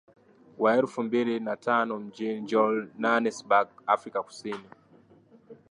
Wa 0.57 0.75
elfu 0.77 1.03
mbili 1.03 1.39
na 1.39 1.57
tano 1.57 1.99
mjini 1.99 2.41
Johannesburg 2.47 3.67
Afrika 3.85 4.23
Kusini 4.23 4.65